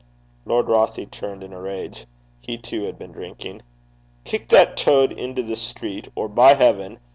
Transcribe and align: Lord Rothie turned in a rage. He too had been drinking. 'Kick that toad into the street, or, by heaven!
Lord 0.45 0.65
Rothie 0.65 1.05
turned 1.05 1.43
in 1.43 1.53
a 1.53 1.61
rage. 1.61 2.07
He 2.39 2.57
too 2.57 2.85
had 2.85 2.97
been 2.97 3.11
drinking. 3.11 3.61
'Kick 4.23 4.47
that 4.49 4.75
toad 4.75 5.11
into 5.11 5.43
the 5.43 5.55
street, 5.55 6.07
or, 6.15 6.27
by 6.27 6.55
heaven! 6.55 6.97